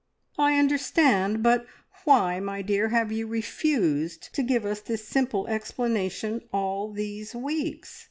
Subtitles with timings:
[0.39, 1.43] "I understand!
[1.43, 1.67] But
[2.05, 7.99] why, dear, have you refused to give us this simple explanation all these weeks?